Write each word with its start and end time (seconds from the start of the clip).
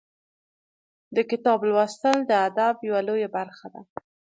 د 1.15 1.17
کتاب 1.29 1.59
لوستل 1.69 2.17
د 2.25 2.31
ادب 2.47 2.75
یوه 2.87 3.01
لویه 3.07 3.29
برخه 3.37 3.67
ده. 3.73 3.81